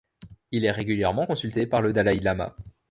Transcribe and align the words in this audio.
Il 0.49 0.65
est 0.65 0.71
régulièrement 0.71 1.27
consulté 1.27 1.67
par 1.67 1.83
le 1.83 1.93
dalaï-lama. 1.93 2.55